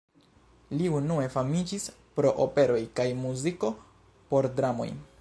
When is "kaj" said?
3.01-3.09